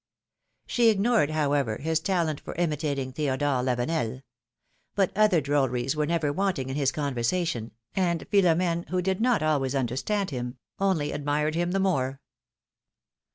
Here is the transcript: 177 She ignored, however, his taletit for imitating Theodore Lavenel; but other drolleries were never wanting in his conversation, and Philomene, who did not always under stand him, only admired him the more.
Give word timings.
177 0.65 0.65
She 0.67 0.89
ignored, 0.89 1.29
however, 1.29 1.77
his 1.77 1.99
taletit 2.01 2.39
for 2.39 2.55
imitating 2.55 3.13
Theodore 3.13 3.61
Lavenel; 3.61 4.23
but 4.95 5.15
other 5.15 5.39
drolleries 5.41 5.95
were 5.95 6.07
never 6.07 6.33
wanting 6.33 6.69
in 6.69 6.75
his 6.75 6.91
conversation, 6.91 7.69
and 7.95 8.25
Philomene, 8.31 8.85
who 8.89 9.03
did 9.03 9.21
not 9.21 9.43
always 9.43 9.75
under 9.75 9.95
stand 9.95 10.31
him, 10.31 10.57
only 10.79 11.11
admired 11.11 11.53
him 11.53 11.69
the 11.69 11.79
more. 11.79 12.19